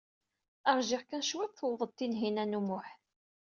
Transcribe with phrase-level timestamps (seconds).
[0.77, 2.87] Ṛjiɣ kan cwiṭ, tuweḍ-d Tinhinan u Muḥ.